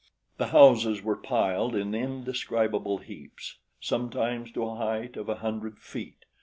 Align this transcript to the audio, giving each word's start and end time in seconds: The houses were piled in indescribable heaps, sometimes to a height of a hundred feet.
The 0.37 0.47
houses 0.47 1.03
were 1.03 1.15
piled 1.15 1.75
in 1.75 1.93
indescribable 1.93 2.97
heaps, 2.97 3.59
sometimes 3.79 4.51
to 4.53 4.65
a 4.65 4.73
height 4.75 5.15
of 5.15 5.29
a 5.29 5.35
hundred 5.35 5.77
feet. 5.77 6.25